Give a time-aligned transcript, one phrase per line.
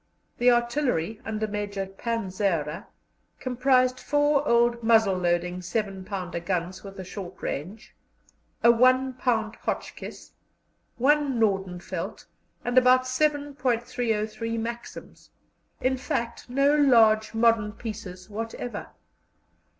[0.39, 2.87] The artillery, under Major Panzera,
[3.39, 7.93] comprised four old muzzle loading seven pounder guns with a short range,
[8.63, 10.31] a one pound Hotchkiss,
[10.97, 12.25] one Nordenfeldt,
[12.65, 15.29] and about seven ^{.}303 Maxims
[15.79, 18.87] in fact, no large modern pieces whatever.